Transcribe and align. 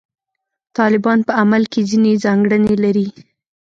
طالبان 0.77 1.19
په 1.27 1.31
عمل 1.41 1.63
کې 1.71 1.81
ځینې 1.89 2.11
ځانګړنې 2.23 2.75
لري. 2.83 3.07